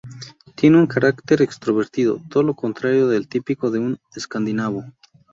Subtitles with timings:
[0.55, 4.83] Tiene un carácter extrovertido, todo lo contrario del típico de un escandinavo.